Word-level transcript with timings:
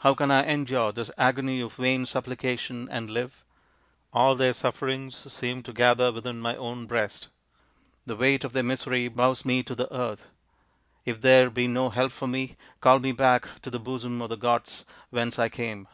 How 0.00 0.14
can 0.14 0.32
I 0.32 0.46
endure 0.46 0.90
this 0.90 1.12
agony 1.16 1.60
of 1.60 1.74
vain 1.74 2.04
suppli 2.04 2.36
cation 2.36 2.88
and 2.90 3.08
live? 3.08 3.44
All 4.12 4.34
their 4.34 4.52
sufferings 4.52 5.32
seem 5.32 5.62
to 5.62 5.72
gather 5.72 6.10
within 6.10 6.40
my 6.40 6.56
own 6.56 6.86
breast. 6.86 7.28
The 8.04 8.16
weight 8.16 8.42
of 8.42 8.52
their 8.52 8.64
misery 8.64 9.06
bows 9.06 9.44
me 9.44 9.62
to 9.62 9.76
the 9.76 9.94
earth. 9.94 10.26
If 11.04 11.20
there 11.20 11.50
be 11.50 11.68
no 11.68 11.88
help 11.88 12.10
for 12.10 12.26
me, 12.26 12.56
call 12.80 12.98
me 12.98 13.12
back 13.12 13.60
to 13.62 13.70
the 13.70 13.78
bosom 13.78 14.20
of 14.20 14.30
the 14.30 14.36
gods 14.36 14.84
whence 15.10 15.38
I 15.38 15.48
came. 15.48 15.86